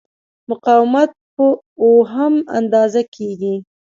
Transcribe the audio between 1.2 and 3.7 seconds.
په اوهم اندازه کېږي.